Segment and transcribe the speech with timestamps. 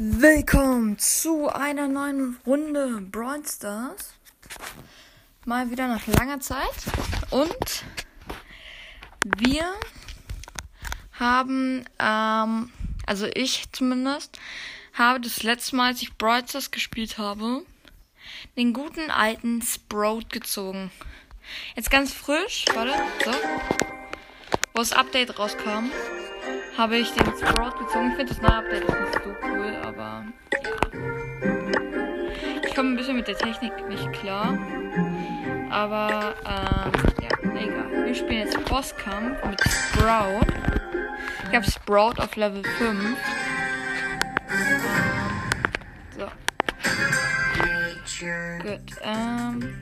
[0.00, 4.14] Willkommen zu einer neuen Runde Brawl Stars.
[5.44, 6.68] Mal wieder nach langer Zeit.
[7.30, 7.84] Und
[9.24, 9.64] wir
[11.14, 12.70] haben, ähm,
[13.06, 14.38] also ich zumindest,
[14.92, 17.64] habe das letzte Mal, als ich Brawl Stars gespielt habe,
[18.56, 20.92] den guten alten Sprout gezogen.
[21.74, 22.92] Jetzt ganz frisch, warte,
[23.24, 23.30] so.
[24.74, 25.90] Wo das Update rauskam,
[26.76, 28.10] habe ich den Sprout gezogen.
[28.10, 30.78] Ich finde das neue Update auch nicht so cool, aber ja.
[32.64, 34.56] Ich komme ein bisschen mit der Technik nicht klar.
[35.70, 38.06] Aber, ähm, ja, egal.
[38.06, 40.46] Wir spielen jetzt Bosskampf mit Sprout.
[41.50, 43.16] Ich habe Sprout auf Level 5.
[48.20, 49.74] Gut, ähm,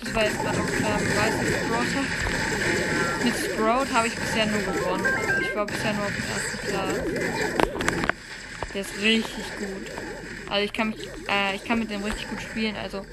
[0.00, 2.02] das war jetzt gerade auch klar, weiß ich Sprout.
[3.24, 5.06] Mit Sprout habe ich bisher nur gewonnen.
[5.06, 7.00] Also ich war bisher nur auf dem ersten Platz.
[8.74, 9.86] Der ist richtig gut.
[10.50, 12.74] Also ich kann mich, äh, ich kann mit dem richtig gut spielen.
[12.74, 13.06] Also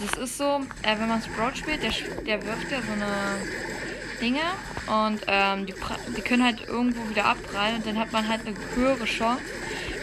[0.00, 1.92] das ist so, äh, wenn man Sprout spielt, der,
[2.24, 3.36] der wirft ja so eine
[4.18, 4.40] Dinge
[4.86, 5.74] und ähm, die,
[6.16, 9.42] die können halt irgendwo wieder abprallen und dann hat man halt eine höhere Chance,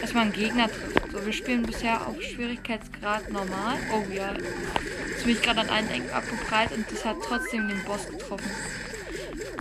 [0.02, 0.89] dass man Gegner trifft.
[1.12, 3.78] So, wir spielen bisher auf Schwierigkeitsgrad normal.
[3.92, 4.32] Oh ja.
[5.10, 8.52] Jetzt bin ich gerade an einen Eck abgeprallt und das hat trotzdem den Boss getroffen.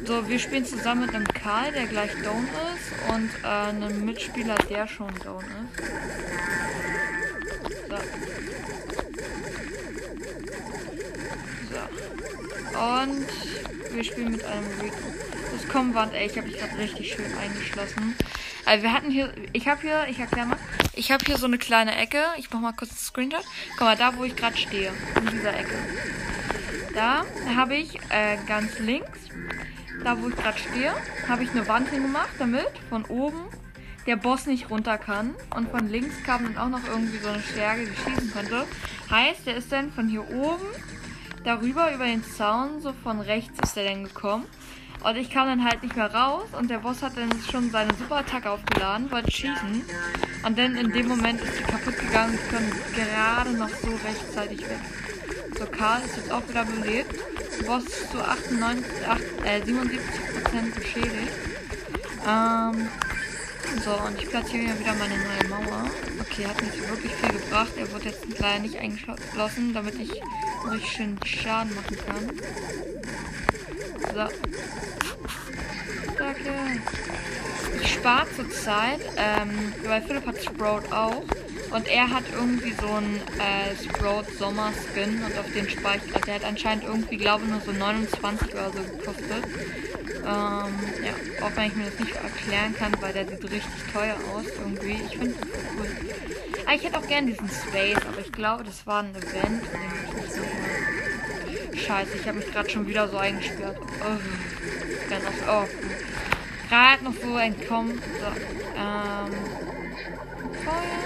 [0.04, 4.56] So, wir spielen zusammen mit einem Karl, der gleich down ist und äh, einem Mitspieler,
[4.68, 5.82] der schon down ist.
[7.88, 7.96] So.
[11.72, 12.78] So.
[12.78, 13.26] Und
[13.94, 14.96] wir spielen mit einem Rico.
[15.52, 18.14] Das Kommwand, ey, ich habe mich gerade richtig schön eingeschlossen.
[18.68, 20.58] Also wir hatten hier, ich habe hier, ich erkläre mal,
[20.92, 22.22] ich habe hier so eine kleine Ecke.
[22.36, 23.44] Ich mache mal kurz einen Screenshot.
[23.78, 25.74] Guck mal, da wo ich gerade stehe, in dieser Ecke.
[26.92, 27.24] Da
[27.56, 29.20] habe ich äh, ganz links,
[30.04, 30.92] da wo ich gerade stehe,
[31.26, 33.48] habe ich eine Wand hingemacht, damit von oben
[34.06, 35.34] der Boss nicht runter kann.
[35.56, 38.66] Und von links kam dann auch noch irgendwie so eine Stärke, die schießen könnte.
[39.10, 40.66] Heißt, der ist dann von hier oben
[41.42, 44.44] darüber über den Zaun, so von rechts ist der dann gekommen.
[45.04, 47.94] Und ich kam dann halt nicht mehr raus und der Boss hat dann schon seine
[47.94, 49.82] Superattacke aufgeladen, wollte schießen.
[50.44, 52.62] Und dann in dem Moment ist sie kaputt gegangen und kam
[52.94, 54.80] gerade noch so rechtzeitig weg.
[55.58, 57.14] So, Karl ist jetzt auch wieder belebt.
[57.66, 61.32] Boss ist zu 98, 8, äh, 77% beschädigt.
[62.28, 62.88] Ähm,
[63.84, 65.84] so, und ich platziere hier wieder meine neue Mauer.
[66.20, 67.72] Okay, hat nicht wirklich viel gebracht.
[67.76, 70.10] Er wird jetzt leider nicht eingeschlossen, damit ich
[70.70, 72.97] richtig schön Schaden machen kann.
[74.18, 74.24] So.
[76.18, 76.50] Danke.
[77.80, 81.22] Ich spare zurzeit, ähm, weil Philipp hat Sprout auch.
[81.70, 86.12] Und er hat irgendwie so einen äh, Sprout Sommer Skin und auf den spare ich.
[86.12, 89.44] Also der hat anscheinend irgendwie, glaube ich, nur so 29 oder so gekostet.
[89.44, 94.16] Ähm, ja, auch wenn ich mir das nicht erklären kann, weil der sieht richtig teuer
[94.34, 95.00] aus irgendwie.
[95.06, 95.36] Ich finde
[95.78, 95.86] cool.
[96.66, 100.17] Ah, ich hätte auch gern diesen Space, aber ich glaube, das war ein Event, dem
[100.17, 100.17] ich
[101.88, 103.78] Scheiße, ich habe mich gerade schon wieder so eingesperrt.
[103.80, 104.18] Oh,
[105.08, 105.68] dann noch, oh,
[106.68, 107.98] gerade noch so entkommen.
[108.20, 108.26] So,
[108.76, 109.32] ähm,
[110.66, 111.00] Feuer.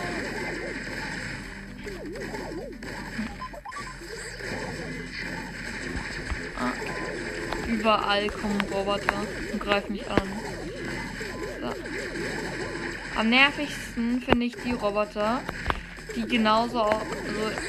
[6.59, 10.33] Ah, überall kommen Roboter und greifen mich an.
[11.61, 13.21] So.
[13.21, 15.43] Am nervigsten finde ich die Roboter,
[16.15, 17.01] die genauso, also,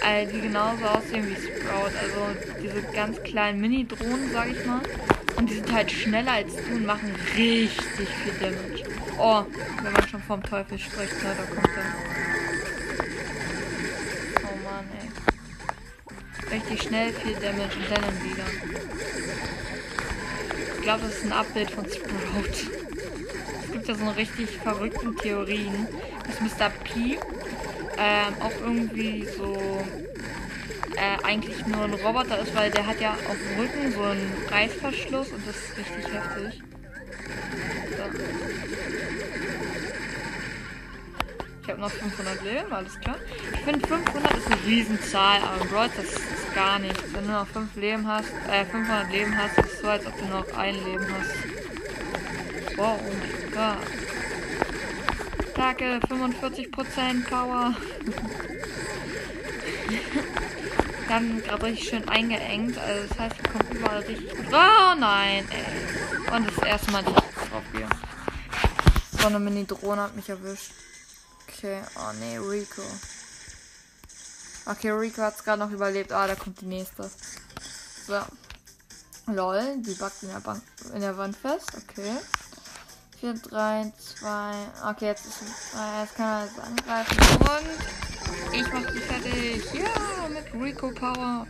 [0.05, 1.91] äh, die genauso aussehen wie Sprout.
[1.99, 2.27] Also
[2.61, 4.81] diese ganz kleinen Mini-Drohnen, sag ich mal.
[5.35, 8.83] Und die sind halt schneller als du und machen richtig viel Damage.
[9.17, 9.43] Oh,
[9.81, 11.95] wenn man schon vom Teufel spricht, ne, da kommt er.
[14.43, 16.57] Oh Mann, ey.
[16.57, 18.45] Richtig schnell viel Damage und dann wieder.
[20.75, 22.69] Ich glaube, das ist ein Abbild von Sprout.
[23.63, 25.87] Es gibt ja so eine richtig verrückten Theorien,
[26.27, 26.69] dass Mr.
[26.83, 27.17] P
[28.03, 29.55] ähm, auch irgendwie so
[30.95, 34.31] äh, eigentlich nur ein Roboter ist, weil der hat ja auf dem Rücken so einen
[34.49, 36.61] Reißverschluss und das ist richtig heftig.
[37.91, 38.03] So.
[41.61, 43.15] Ich habe noch 500 Leben, alles klar.
[43.53, 47.01] Ich finde 500 ist eine Riesenzahl, aber Brawl das ist gar nichts.
[47.13, 50.17] Wenn du noch 5 Leben hast, äh, 500 Leben hast, ist es so, als ob
[50.17, 52.77] du noch ein Leben hast.
[52.77, 54.02] Wow, oh mein Gott.
[55.63, 57.73] Attacke, 45% Power.
[61.07, 62.77] Dann gerade richtig schön eingeengt.
[62.77, 64.45] Also das heißt, wir kommen überall richtig gut.
[64.49, 65.63] Oh nein, ey.
[66.35, 67.87] Und das erste Mal, drauf gehe.
[69.17, 70.73] So eine Mini-Drohne hat mich erwischt.
[71.47, 72.81] Okay, oh nee, Rico.
[74.65, 76.11] Okay, Rico hat es gerade noch überlebt.
[76.11, 77.09] Ah, da kommt die nächste.
[78.05, 78.19] So.
[79.27, 80.61] Lol, die backt in der, Bank,
[80.93, 81.71] in der Wand fest.
[81.77, 82.17] Okay.
[83.23, 84.51] 4, 3, 2.
[84.89, 87.17] Okay, jetzt, ist, äh, jetzt kann er jetzt angreifen.
[87.39, 89.63] Und ich mach sie fertig.
[89.73, 91.47] Ja, mit Rico Power.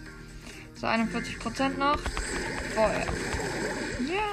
[0.76, 1.98] So 41% noch.
[2.76, 3.06] Feuer.
[4.08, 4.30] Ja.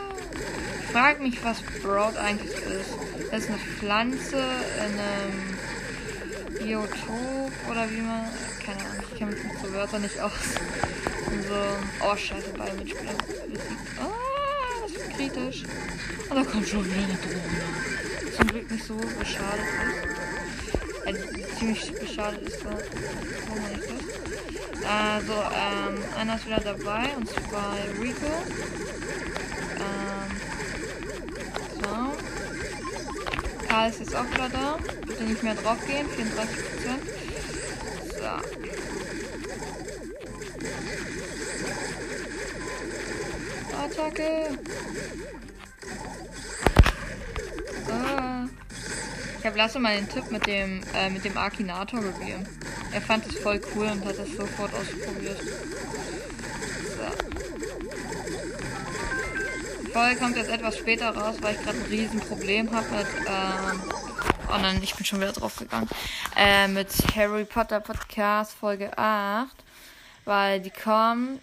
[0.80, 2.90] Ich frage mich, was Broad eigentlich ist.
[3.30, 4.44] Das ist eine Pflanze
[4.76, 8.28] in einem Biotop oder wie man.
[8.62, 10.32] Keine Ahnung, ich kenne mich mit so Wörter nicht aus.
[11.48, 12.06] So.
[12.06, 14.29] Oh, scheiße, bei Mitspieler ist
[15.20, 15.64] kritisch.
[16.28, 18.36] Und da kommt schon wieder eine Drohne.
[18.36, 21.06] Zum Glück nicht so beschadet ist.
[21.06, 22.64] Äh, ziemlich beschadet ist.
[22.64, 22.70] Wo
[23.60, 24.00] man nicht das?
[24.88, 28.32] Also, ähm, einer ist wieder dabei und zwar Rico.
[29.76, 30.30] Ähm,
[31.82, 33.66] so.
[33.68, 34.78] Karl ist jetzt auch wieder da.
[35.06, 36.06] Bitte nicht mehr drauf gehen.
[36.16, 37.02] 34 Prozent.
[38.18, 38.69] So.
[43.90, 44.58] Attacke.
[47.90, 48.46] Ah.
[49.38, 52.46] Ich habe Lasse mal den Tipp mit dem, äh, mit dem Akinator gegeben.
[52.92, 55.40] Er fand es voll cool und hat es sofort ausprobiert.
[59.84, 59.90] So.
[59.92, 63.82] Folge kommt jetzt etwas später raus, weil ich gerade ein Riesenproblem habe mit, ähm,
[64.48, 65.88] oh nein, ich bin schon wieder drauf gegangen,
[66.36, 69.48] äh, mit Harry Potter Podcast Folge 8,
[70.26, 71.40] weil die kommen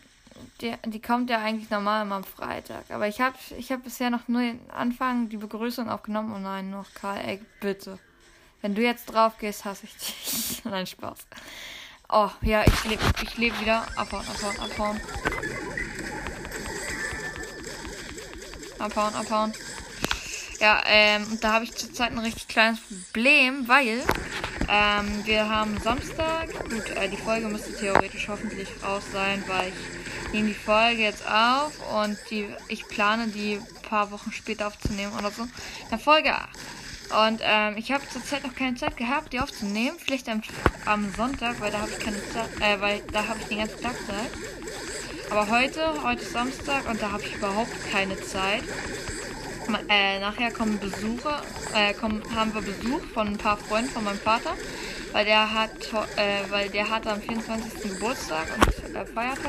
[0.62, 2.90] die, die kommt ja eigentlich normal immer am Freitag.
[2.90, 6.34] Aber ich habe ich hab bisher noch nur den Anfang, die Begrüßung aufgenommen.
[6.36, 8.00] Oh nein, noch Karl, ey, bitte.
[8.62, 10.62] Wenn du jetzt drauf gehst, hasse ich dich.
[10.66, 11.28] nein, Spaß.
[12.10, 13.86] Oh, ja, ich lebe ich leb wieder.
[13.96, 15.02] Abhauen, abhauen, abhauen.
[18.80, 19.54] Abhauen, abhauen.
[20.60, 24.02] Ja, ähm, und da habe ich zurzeit ein richtig kleines Problem, weil
[24.70, 26.52] ähm, wir haben Samstag.
[26.70, 31.28] Gut, äh, die Folge müsste theoretisch hoffentlich raus sein, weil ich nehme die Folge jetzt
[31.28, 35.48] auf und die, ich plane die paar Wochen später aufzunehmen oder so.
[35.92, 36.50] In Folge 8.
[37.28, 39.98] Und ähm, ich habe zurzeit noch keine Zeit gehabt, die aufzunehmen.
[40.04, 40.42] Vielleicht am,
[40.86, 43.82] am Sonntag, weil da habe ich keine Zeit, äh, weil da habe ich den ganzen
[43.82, 44.32] Tag Zeit.
[45.30, 48.64] Aber heute, heute ist Samstag und da habe ich überhaupt keine Zeit.
[49.90, 51.42] Äh, nachher kommen Besucher,
[51.74, 54.54] äh, kommen, haben wir Besuch von ein paar Freunden von meinem Vater,
[55.12, 55.72] weil der hat,
[56.16, 57.94] äh, weil der hat am 24.
[57.94, 59.40] Geburtstag und äh, feiert.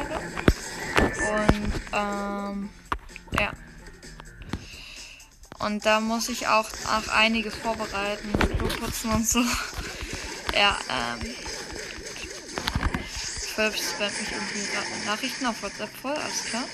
[0.99, 2.71] Und ähm,
[3.39, 3.53] ja.
[5.59, 8.33] Und da muss ich auch, auch einiges vorbereiten,
[8.81, 9.41] putzen und so.
[10.55, 11.35] Ja, ähm.
[13.55, 16.65] Zwölf spammt mich irgendwie gerade mit Nachrichten auf WhatsApp voll, alles klar.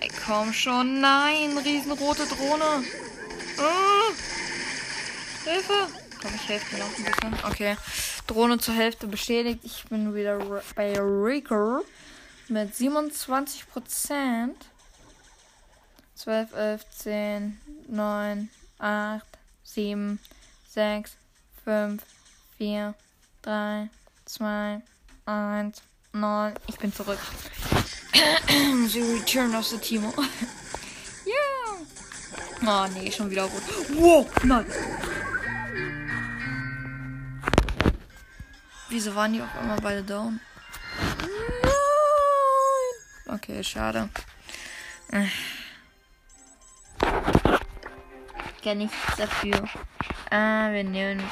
[0.00, 2.84] Ey, komm schon, nein, riesenrote Drohne.
[3.58, 4.14] Oh,
[5.44, 5.88] Hilfe!
[6.20, 7.50] Komm, ich helfe mir noch ein bisschen.
[7.50, 7.76] Okay.
[8.26, 9.60] Drohne zur Hälfte beschädigt.
[9.64, 10.38] Ich bin wieder
[10.74, 11.84] bei Rico
[12.48, 14.66] mit 27 Prozent.
[16.14, 19.22] 12, 11, 10, 9, 8,
[19.62, 20.18] 7,
[20.68, 21.16] 6,
[21.64, 22.02] 5,
[22.56, 22.94] 4,
[23.42, 23.88] 3,
[24.24, 24.82] 2,
[25.26, 26.54] 1, 9.
[26.66, 27.18] Ich bin zurück.
[28.12, 30.12] The Return of the Timo.
[31.24, 31.76] ja.
[32.66, 33.62] Oh nee, schon wieder rot.
[33.90, 34.66] Wow, nein.
[38.88, 40.40] Wieso waren die auf einmal beide down?
[43.48, 44.10] Okay, schade.
[48.62, 49.66] Gar nichts dafür.
[50.30, 51.22] Ah, wir nehmen.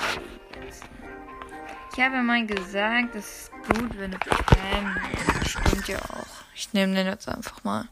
[1.92, 4.98] Ich habe mal gesagt, das ist gut, wenn du Pam
[5.46, 6.44] Stimmt ja auch.
[6.54, 7.86] Ich nehme den jetzt einfach mal.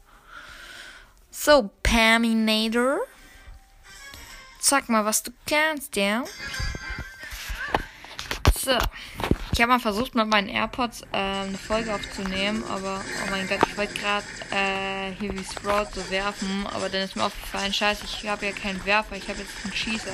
[1.31, 3.01] So, Paminator.
[4.59, 6.25] Sag mal, was du kannst, ja?
[8.59, 8.79] So.
[9.55, 13.61] Ich habe mal versucht, mit meinen AirPods äh, eine Folge aufzunehmen, aber oh mein Gott,
[13.65, 18.05] ich wollte gerade äh, hier wie Sprout so werfen, aber dann ist mir aufgefallen, scheiße,
[18.05, 20.11] ich habe ja keinen Werfer, ich habe jetzt einen Schießer.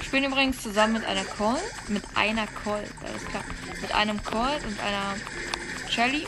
[0.00, 3.44] Ich bin übrigens zusammen mit einer Colt, mit einer Colt, alles klar,
[3.80, 5.14] mit einem Colt und einer
[5.88, 6.26] Shelly.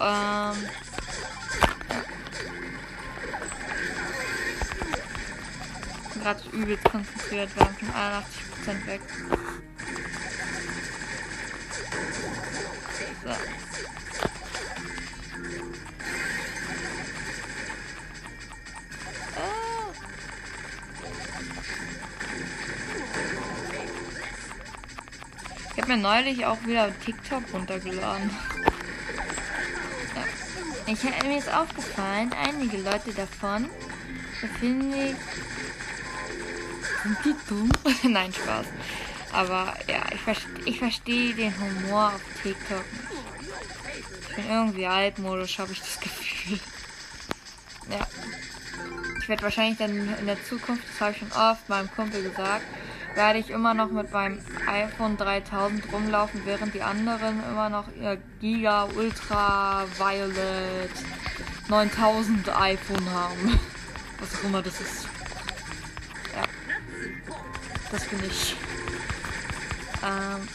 [0.00, 0.56] Ähm,
[6.20, 9.00] gerade übelst konzentriert, wir haben schon 81% weg.
[13.26, 13.36] Ah.
[25.76, 28.30] Ich habe mir neulich auch wieder TikTok runtergeladen.
[30.14, 30.92] Ja.
[30.92, 33.68] Ich habe mir ist aufgefallen, einige Leute davon
[34.48, 35.16] finde ich.
[37.02, 37.70] Sind die dumm?
[38.12, 38.66] Nein, Spaß.
[39.32, 42.84] Aber ja, ich, verste ich verstehe den Humor auf TikTok.
[44.36, 46.58] Bin irgendwie altmodisch, habe ich das Gefühl.
[47.90, 48.06] ja.
[49.20, 52.64] Ich werde wahrscheinlich dann in der Zukunft, das habe ich schon oft meinem Kumpel gesagt,
[53.14, 58.18] werde ich immer noch mit meinem iPhone 3000 rumlaufen, während die anderen immer noch ihr
[58.40, 60.90] Giga Ultra Violet
[61.68, 63.58] 9000 iPhone haben.
[64.18, 65.06] Was auch immer das ist.
[66.34, 66.42] Ja.
[67.90, 68.56] Das bin ich.
[70.02, 70.48] Ähm.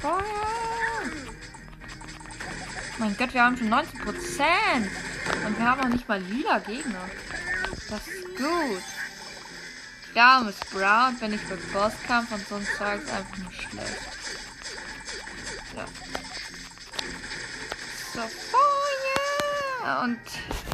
[0.00, 0.59] Feuer!
[3.00, 3.80] Mein Gott, wir haben schon 90%.
[5.46, 7.08] Und wir haben auch nicht mal lila Gegner.
[7.88, 8.82] Das ist gut.
[10.14, 14.00] Ja, Miss Brown, wenn ich mit Bosskampf und sonst Zeug ist einfach nur schlecht.
[15.74, 15.86] Ja.
[18.12, 20.02] So, Feuer!
[20.02, 20.20] Und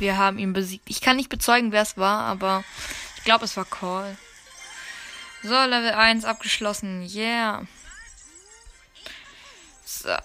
[0.00, 0.90] wir haben ihn besiegt.
[0.90, 2.64] Ich kann nicht bezeugen, wer es war, aber
[3.18, 4.16] ich glaube, es war Call.
[5.44, 7.08] So, Level 1 abgeschlossen.
[7.08, 7.68] Yeah.
[9.84, 10.16] So.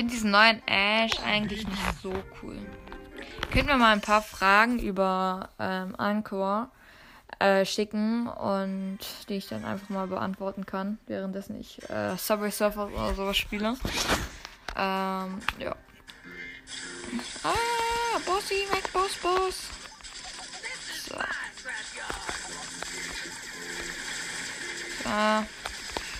[0.00, 2.10] Finde diesen neuen Ash eigentlich nicht so
[2.42, 2.56] cool.
[3.52, 6.70] Könnt mir mal ein paar Fragen über ähm, Anchor
[7.38, 12.86] äh, schicken und die ich dann einfach mal beantworten kann, währenddessen ich äh, Subway Surfer
[12.86, 13.76] oder sowas spiele.
[14.74, 15.76] Ähm, ja.
[17.44, 19.68] Ah, Bossy, Mac Boss, Boss.
[21.06, 21.14] So.
[25.04, 25.46] So.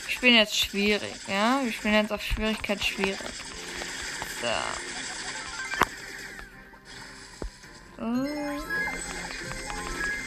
[0.07, 1.61] Ich spiele jetzt schwierig, ja?
[1.65, 3.17] Wir spielen jetzt auf Schwierigkeit schwierig.
[4.41, 4.47] So.
[7.99, 8.27] Oh.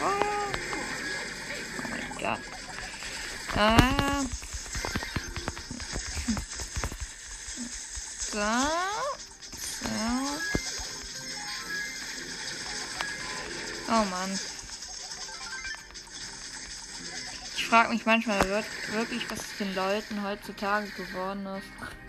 [0.01, 0.03] Oh.
[0.03, 2.39] oh mein Gott.
[3.55, 4.21] Ah.
[8.19, 8.37] So.
[9.81, 9.89] So.
[13.89, 14.39] Oh Mann.
[17.55, 18.47] Ich frage mich manchmal
[18.91, 22.02] wirklich, was den Leuten heutzutage geworden ist.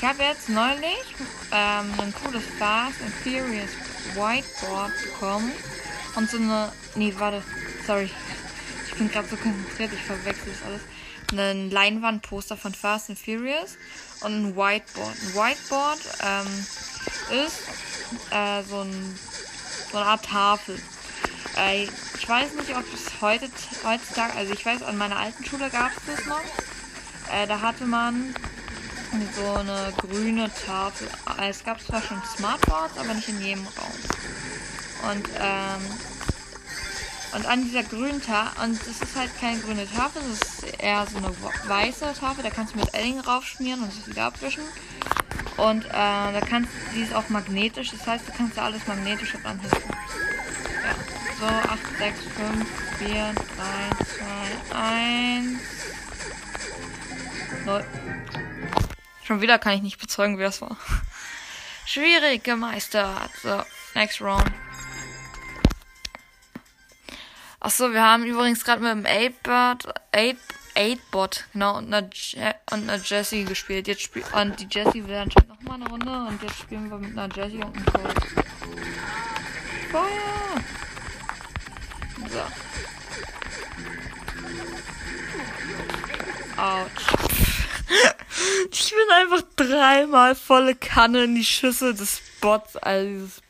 [0.00, 1.14] Ich habe jetzt neulich
[1.52, 3.68] ähm, ein cooles Fast and Furious
[4.14, 5.52] Whiteboard bekommen.
[6.16, 6.72] Und so eine.
[6.94, 7.42] Nee, warte.
[7.86, 8.10] Sorry.
[8.86, 10.80] Ich bin gerade so konzentriert, ich verwechsel das alles.
[11.32, 13.76] Ein Leinwandposter von Fast and Furious
[14.22, 15.10] und ein Whiteboard.
[15.10, 17.58] Ein Whiteboard ähm, ist
[18.30, 19.18] äh, so, ein,
[19.92, 20.80] so eine Art Tafel.
[21.58, 21.84] Äh,
[22.18, 23.50] ich weiß nicht, ob es heute,
[23.84, 26.40] heutzutage, also ich weiß, an meiner alten Schule gab es das noch.
[27.30, 28.34] Äh, da hatte man
[29.34, 31.08] so eine grüne Tafel.
[31.48, 35.10] Es gab zwar schon Smartboards, aber nicht in jedem Raum.
[35.10, 35.80] Und, ähm,
[37.34, 41.06] und an dieser grünen Tafel, und das ist halt keine grüne Tafel, das ist eher
[41.06, 41.32] so eine
[41.66, 44.64] weiße Tafel, da kannst du mit Edding raufschmieren und es wieder abwischen.
[45.56, 49.34] Und äh, da kannst die ist auch magnetisch, das heißt, du kannst da alles magnetisch
[49.44, 49.90] anheften.
[50.82, 50.94] Ja,
[51.38, 52.66] so 8, 6, 5,
[52.98, 53.34] 4, 3,
[54.70, 55.60] 2, 1,
[57.66, 57.84] 0.
[59.30, 60.76] Schon wieder kann ich nicht bezeugen, wer es war.
[61.86, 63.30] Schwierig gemeistert.
[63.40, 63.62] So,
[63.94, 64.50] next round.
[67.60, 69.86] Achso, wir haben übrigens gerade mit dem 8-Bot,
[70.74, 72.10] 8 genau, und einer,
[72.72, 73.86] und einer Jessie gespielt.
[73.86, 77.16] Jetzt spiel und die Jessie will anscheinend nochmal eine Runde und jetzt spielen wir mit
[77.16, 78.26] einer Jessie und einem Colt.
[79.92, 80.64] Feuer!
[82.28, 82.42] So.
[86.60, 87.19] Autsch.
[88.70, 93.42] Ich bin einfach dreimal volle Kanne in die Schüssel des Bots, also dieses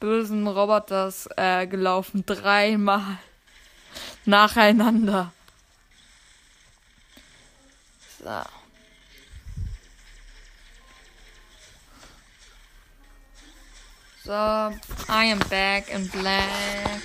[0.00, 2.24] bösen Roboters, äh, gelaufen.
[2.24, 3.18] Dreimal.
[4.24, 5.32] Nacheinander.
[8.22, 8.42] So.
[14.24, 14.32] So,
[15.08, 17.00] I am back in black.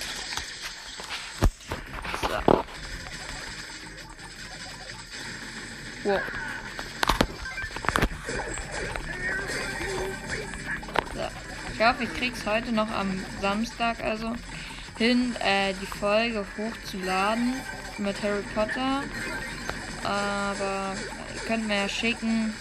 [2.21, 2.65] So.
[6.03, 6.42] Wow.
[11.83, 13.09] Ich hoffe, ich krieg's heute noch am
[13.41, 14.31] Samstag also
[14.97, 17.55] hin, äh, die Folge hochzuladen
[17.97, 19.03] mit Harry Potter.
[20.01, 20.95] Aber
[21.35, 22.53] ihr könnt mir ja schicken,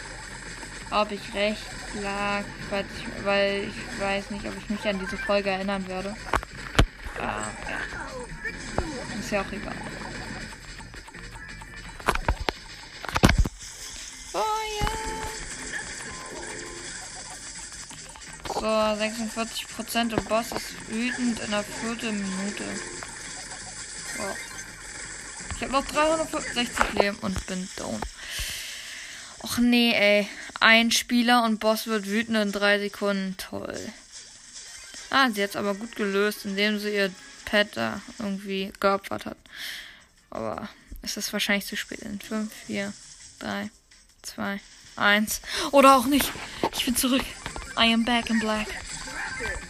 [0.91, 1.63] ob ich recht
[2.03, 6.17] lag, weil ich, weil ich weiß nicht, ob ich mich an diese Folge erinnern werde.
[7.19, 9.21] Äh, ja.
[9.21, 9.92] Ist ja auch egal.
[18.63, 22.63] So, 46% und Boss ist wütend in der vierten Minute.
[24.21, 24.37] Oh.
[25.57, 28.01] Ich habe noch 360 Leben und bin down.
[29.43, 30.29] Och nee, ey.
[30.61, 33.37] Ein Spieler und Boss wird wütend in drei Sekunden.
[33.37, 33.77] Toll.
[35.11, 37.13] Ah, sie hat es aber gut gelöst, indem sie ihr
[37.45, 39.39] Pet da irgendwie geopfert hat.
[40.31, 40.69] Aber
[41.03, 41.99] es ist wahrscheinlich zu spät.
[42.03, 42.93] In 5, 4,
[43.41, 43.71] 3,
[44.23, 44.61] 2,
[44.95, 45.41] 1.
[45.73, 46.31] Oder auch nicht.
[46.77, 47.25] Ich bin zurück.
[47.77, 48.69] I am back in black.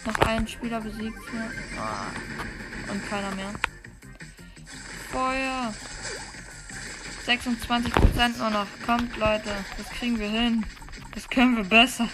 [0.05, 1.51] Noch ein Spieler besiegt hier.
[1.77, 2.91] Oh.
[2.91, 3.53] Und keiner mehr.
[5.09, 5.73] Feuer.
[7.25, 8.67] 26% nur noch.
[8.85, 9.49] Kommt, Leute.
[9.77, 10.65] Das kriegen wir hin.
[11.13, 12.09] Das können wir besser.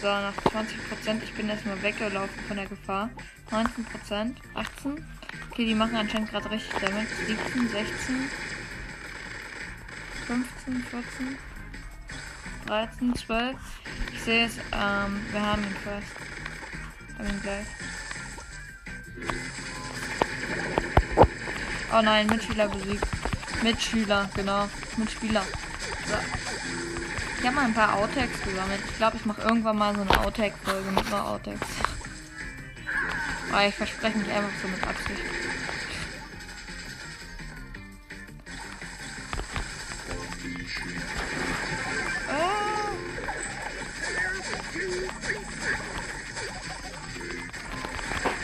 [0.00, 1.22] So, nach 20%.
[1.22, 3.10] Ich bin erstmal weggelaufen von der Gefahr.
[3.50, 4.34] 19%.
[4.54, 5.17] 18.
[5.58, 7.08] Okay, die machen anscheinend gerade richtig damit.
[7.26, 8.30] 17, 16.
[10.28, 11.38] 15, 14.
[12.64, 13.56] 13, 12.
[14.12, 17.18] Ich sehe es, ähm, wir haben ihn fast.
[17.18, 17.66] Haben ihn gleich.
[21.92, 23.08] Oh nein, Mitschüler besiegt.
[23.64, 24.68] Mitschüler, genau.
[24.96, 25.42] Mitspieler.
[26.06, 26.14] So.
[27.40, 28.80] Ich habe mal ein paar Outtakes gesammelt.
[28.88, 31.66] Ich glaube, ich mache irgendwann mal so eine Outtake-Folge mit nur Outtakes.
[33.50, 35.22] Aber ich verspreche mich einfach so mit Absicht.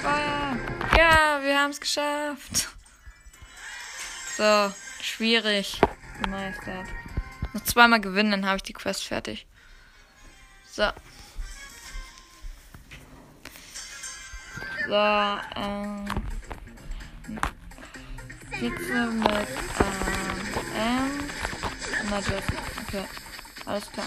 [0.02, 0.56] Feuer!
[0.96, 2.68] Ja, wir haben es geschafft.
[4.36, 5.80] So, schwierig
[6.22, 6.86] gemeistert.
[7.52, 9.46] Noch zweimal gewinnen, dann habe ich die Quest fertig.
[10.70, 10.90] So.
[14.86, 14.94] So,
[15.56, 16.04] ähm.
[18.60, 19.48] Sitze mit,
[19.80, 20.44] ähm,
[20.76, 21.10] ähm.
[22.10, 22.52] Na, Jesse.
[22.86, 23.04] Okay.
[23.66, 24.06] Alles klar.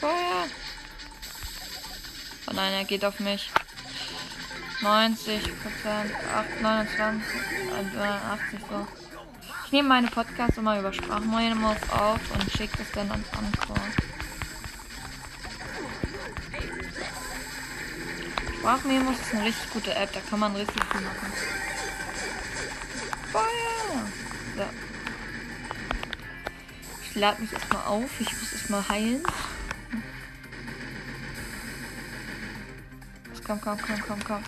[0.00, 0.46] Feuer!
[2.48, 3.50] Oh nein, er geht auf mich.
[4.82, 6.12] 90 Prozent,
[6.60, 7.24] 29,
[7.98, 8.86] 80 so.
[9.64, 13.76] Ich nehme meine Podcasts immer über Sprachmemos auf und schicke das dann ans Anchor.
[18.66, 21.32] Sprachmemos ist eine richtig gute App, da kann man richtig viel machen.
[23.30, 24.02] Feuer!
[24.56, 24.64] So.
[27.04, 29.22] Ich lade mich erstmal auf, ich muss erstmal heilen.
[33.46, 34.42] Komm, komm, komm, komm, komm.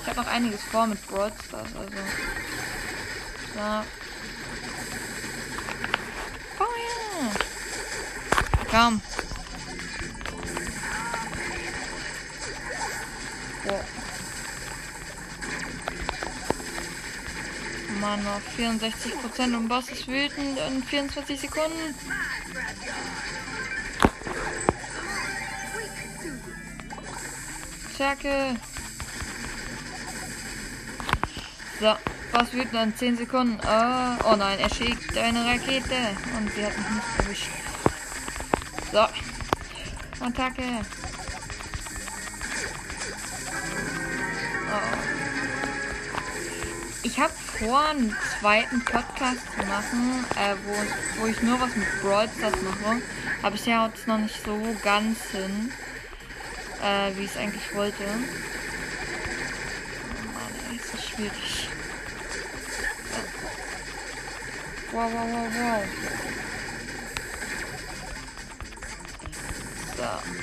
[0.00, 1.88] Ich habe noch einiges vor mit Brawl also.
[3.56, 3.84] Ja.
[6.56, 7.32] Feuer!
[8.70, 9.02] Komm.
[18.00, 21.94] Mann, noch 64% und Boss ist wütend in 24 Sekunden.
[27.94, 28.56] Stärke.
[31.78, 31.94] So,
[32.32, 33.58] was wütend an 10 Sekunden.
[33.62, 36.16] Oh, oh nein, er schickt eine Rakete.
[36.36, 37.50] Und sie hat mich nicht erwischt.
[38.92, 39.06] So.
[40.24, 40.62] Attacke.
[47.60, 52.60] Vor, einen zweiten Podcast zu machen, äh, wo, wo ich nur was mit Brawl Stars
[52.62, 53.00] mache.
[53.42, 55.70] Aber bisher haut es noch nicht so ganz hin
[56.82, 58.04] äh, wie ich es eigentlich wollte.
[60.16, 61.68] Oh Mann, ey, ist das schwierig.
[64.92, 65.82] Wow, wow, wow, wow.
[69.96, 70.02] So.
[70.02, 70.39] So.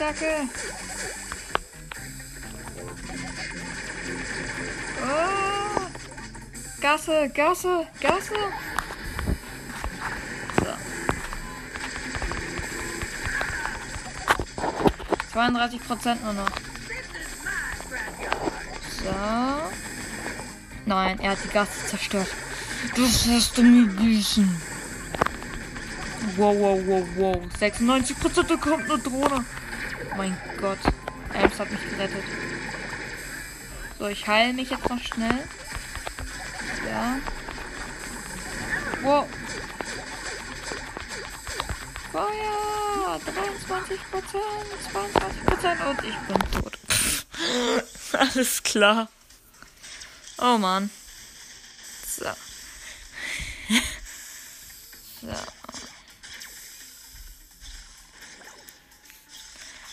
[0.00, 0.48] Zacke.
[6.80, 8.34] Gasse, Gasse, Gasse.
[10.56, 10.72] So.
[15.32, 16.48] 32 Prozent nur noch.
[19.04, 19.12] So.
[20.86, 22.28] Nein, er hat die Gasse zerstört.
[22.96, 24.62] Das hast du mir büßen.
[26.36, 27.42] Wow, wow, wow, wow.
[27.58, 29.44] 96 Prozent, da kommt eine Drohne.
[30.16, 30.78] Mein Gott.
[31.32, 32.24] Ems hat mich gerettet.
[33.98, 35.44] So, ich heile mich jetzt noch schnell.
[36.88, 37.16] Ja.
[39.02, 39.26] Wow.
[42.12, 43.20] Feuer!
[43.24, 44.42] 23 Prozent,
[44.92, 46.78] 22 Prozent und ich bin tot.
[48.34, 49.08] Alles klar.
[50.38, 50.90] Oh Mann.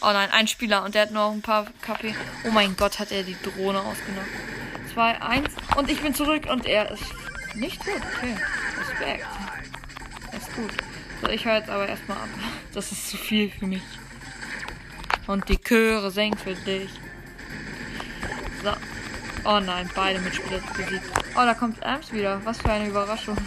[0.01, 2.13] Oh nein, ein Spieler und der hat nur ein paar KP.
[2.45, 4.29] Oh mein Gott, hat er die Drohne ausgenommen.
[4.93, 7.03] 2, 1 und ich bin zurück und er ist
[7.55, 8.01] nicht tot.
[8.17, 8.35] Okay,
[8.79, 9.25] Respekt.
[10.55, 10.71] gut.
[11.21, 12.29] So, ich höre jetzt aber erstmal ab.
[12.73, 13.81] Das ist zu viel für mich.
[15.25, 16.91] Und die Chöre senken für dich.
[18.63, 18.71] So.
[19.43, 21.05] Oh nein, beide Mitspieler besiegt.
[21.35, 22.39] Oh, da kommt Amps wieder.
[22.43, 23.37] Was für eine Überraschung.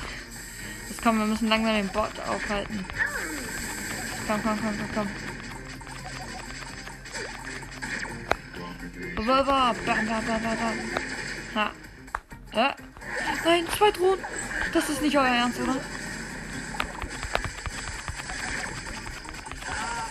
[0.88, 2.84] Jetzt komm, wir müssen langsam den Bot aufhalten.
[4.26, 5.08] Komm, komm, komm, komm, komm.
[12.54, 12.76] Ja.
[13.44, 14.24] Nein, zwei Drohnen.
[14.72, 15.76] Das ist nicht euer Ernst, oder?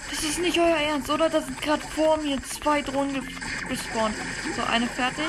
[0.10, 1.30] Das ist nicht euer Ernst, oder?
[1.30, 3.28] Da sind gerade vor mir zwei Drohnen
[3.68, 4.16] gespawnt.
[4.56, 5.26] So, eine fertig.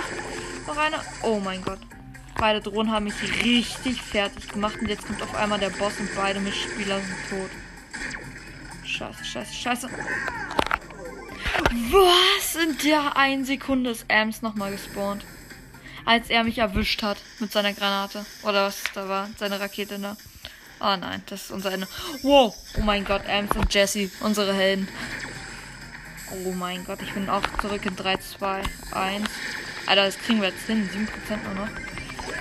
[0.66, 0.96] Noch eine.
[1.22, 1.78] Oh mein Gott.
[2.36, 4.80] Beide Drohnen haben mich richtig fertig gemacht.
[4.80, 7.50] Und jetzt kommt auf einmal der Boss und beide Mitspieler sind tot.
[8.84, 9.88] Scheiße, scheiße, scheiße.
[11.70, 12.56] Was?
[12.56, 15.24] In der einen Sekunde ist Ams nochmal gespawnt.
[16.04, 18.26] Als er mich erwischt hat mit seiner Granate.
[18.42, 19.28] Oder was da war.
[19.38, 20.16] Seine Rakete da.
[20.80, 21.86] Oh nein, das ist unser Ende.
[22.22, 22.54] Wow.
[22.76, 24.88] Oh mein Gott, Ams und Jesse, unsere Helden.
[26.44, 29.28] Oh mein Gott, ich bin auch zurück in 3, 2, 1.
[29.86, 30.88] Alter, das kriegen wir jetzt hin.
[30.88, 31.70] 7% nur noch.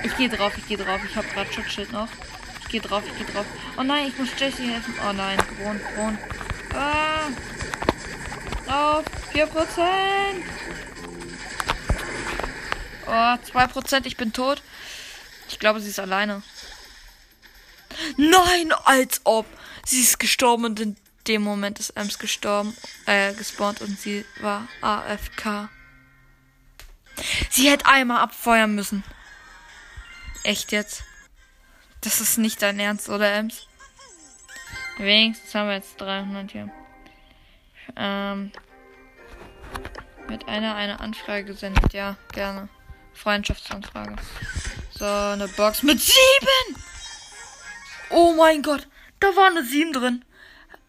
[0.03, 1.01] Ich gehe drauf, ich gehe drauf.
[1.07, 2.07] Ich habe gerade Schutzschild noch.
[2.61, 3.45] Ich gehe drauf, ich gehe drauf.
[3.77, 4.93] Oh nein, ich muss Jesse helfen.
[5.07, 6.17] Oh nein, Kron, Kron.
[6.73, 7.27] Ah.
[8.69, 9.03] Auf
[9.33, 9.49] 4%.
[13.07, 14.61] Oh, 2%, ich bin tot.
[15.47, 16.43] Ich glaube, sie ist alleine.
[18.17, 19.47] Nein, als ob.
[19.85, 20.95] Sie ist gestorben und in
[21.27, 22.75] dem Moment ist Ems gestorben,
[23.07, 25.69] äh, gespawnt und sie war AFK.
[27.49, 29.03] Sie hätte einmal abfeuern müssen.
[30.43, 31.03] Echt jetzt?
[32.01, 33.67] Das ist nicht dein Ernst, oder Ems?
[34.97, 36.71] Wenigstens haben wir jetzt 300 hier.
[37.95, 38.51] Ähm,
[40.27, 41.93] mit einer eine Anfrage gesendet.
[41.93, 42.69] Ja, gerne.
[43.13, 44.15] Freundschaftsanfrage.
[44.91, 46.83] So, eine Box mit sieben!
[48.09, 48.87] Oh mein Gott,
[49.19, 50.25] da war eine 7 drin.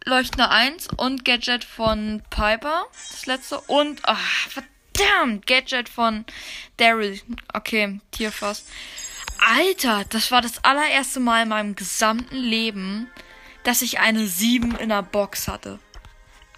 [0.04, 3.60] Leuchtende 1 und Gadget von Piper, das letzte.
[3.60, 6.24] Und, ach, verdammt, Gadget von
[6.78, 7.20] Daryl.
[7.52, 8.64] Okay, Tierfass.
[9.38, 13.10] Alter, das war das allererste Mal in meinem gesamten Leben,
[13.64, 15.78] dass ich eine 7 in der Box hatte.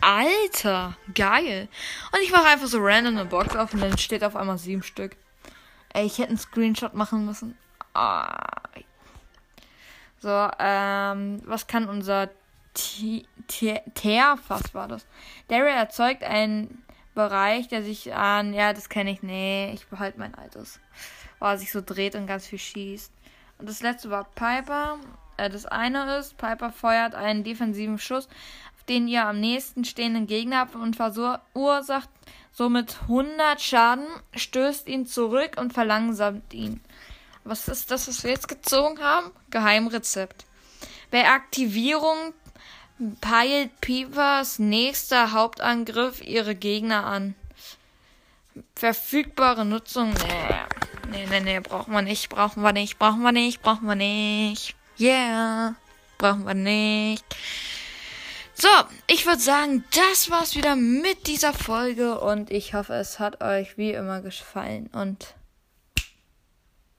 [0.03, 1.69] Alter, geil.
[2.13, 4.83] Und ich mache einfach so random eine Box auf und dann steht auf einmal 7
[4.83, 5.17] Stück.
[5.95, 7.57] Ey, ich hätte einen Screenshot machen müssen.
[7.95, 8.51] Ah.
[10.19, 12.31] So, ähm, was kann unser
[12.75, 15.07] Teerfass war das?
[15.49, 16.83] Daryl erzeugt einen
[17.15, 20.81] Bereich, der sich an, ja, das kenne ich, nee, ich behalte mein altes.
[21.39, 23.13] Wo er sich so dreht und ganz viel schießt.
[23.59, 24.99] Und das letzte war Piper.
[25.37, 28.29] Äh, das eine ist, Piper feuert einen defensiven Schuss
[28.89, 32.09] den ihr am nächsten stehenden Gegner habt und verursacht
[32.53, 36.81] somit 100 Schaden, stößt ihn zurück und verlangsamt ihn.
[37.45, 39.31] Was ist das, was wir jetzt gezogen haben?
[39.51, 40.45] Geheimrezept.
[41.11, 42.35] Bei Aktivierung
[43.21, 47.35] peilt Pivas nächster Hauptangriff ihre Gegner an.
[48.77, 50.13] Verfügbare Nutzung.
[50.13, 50.63] Nee.
[51.11, 54.75] Nee, nee, nee, brauchen wir nicht, brauchen wir nicht, brauchen wir nicht, brauchen wir nicht.
[54.99, 55.75] Yeah.
[56.17, 57.25] Brauchen wir nicht.
[58.63, 58.69] So,
[59.09, 63.77] ich würde sagen, das war's wieder mit dieser Folge und ich hoffe, es hat euch
[63.77, 65.35] wie immer gefallen und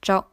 [0.02, 0.26] ciao.